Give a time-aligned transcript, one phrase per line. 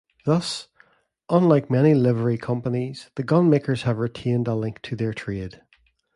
[0.25, 0.67] Thus,
[1.29, 5.61] unlike many Livery Companies, the Gunmakers have retained a link to their trade.